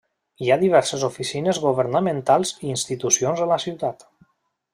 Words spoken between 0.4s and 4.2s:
Hi ha diverses oficines governamentals i institucions a la ciutat.